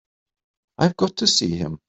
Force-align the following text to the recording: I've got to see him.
I've 0.79 0.97
got 0.97 1.17
to 1.17 1.27
see 1.27 1.55
him. 1.57 1.77